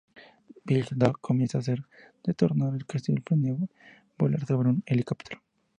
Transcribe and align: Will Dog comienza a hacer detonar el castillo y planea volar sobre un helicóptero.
Will 0.65 0.87
Dog 0.95 1.19
comienza 1.19 1.59
a 1.59 1.61
hacer 1.61 1.83
detonar 2.23 2.73
el 2.73 2.87
castillo 2.87 3.19
y 3.19 3.21
planea 3.21 3.55
volar 4.17 4.43
sobre 4.47 4.69
un 4.69 4.81
helicóptero. 4.87 5.43